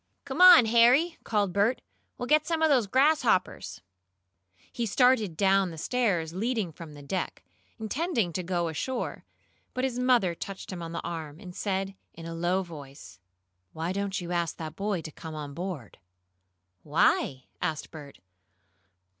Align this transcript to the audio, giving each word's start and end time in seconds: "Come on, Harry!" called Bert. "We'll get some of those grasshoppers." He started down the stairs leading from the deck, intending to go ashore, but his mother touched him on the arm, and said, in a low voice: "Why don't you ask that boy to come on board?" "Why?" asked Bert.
"Come 0.25 0.41
on, 0.41 0.65
Harry!" 0.65 1.19
called 1.23 1.53
Bert. 1.53 1.79
"We'll 2.17 2.25
get 2.25 2.47
some 2.47 2.63
of 2.63 2.69
those 2.69 2.87
grasshoppers." 2.87 3.81
He 4.73 4.87
started 4.87 5.37
down 5.37 5.69
the 5.69 5.77
stairs 5.77 6.33
leading 6.33 6.71
from 6.71 6.93
the 6.95 7.03
deck, 7.03 7.43
intending 7.77 8.33
to 8.33 8.41
go 8.41 8.67
ashore, 8.67 9.25
but 9.75 9.83
his 9.83 9.99
mother 9.99 10.33
touched 10.33 10.71
him 10.73 10.81
on 10.81 10.91
the 10.91 11.03
arm, 11.03 11.39
and 11.39 11.55
said, 11.55 11.93
in 12.15 12.25
a 12.25 12.33
low 12.33 12.63
voice: 12.63 13.19
"Why 13.73 13.91
don't 13.91 14.19
you 14.19 14.31
ask 14.31 14.57
that 14.57 14.75
boy 14.75 15.01
to 15.01 15.11
come 15.11 15.35
on 15.35 15.53
board?" 15.53 15.99
"Why?" 16.81 17.43
asked 17.61 17.91
Bert. 17.91 18.17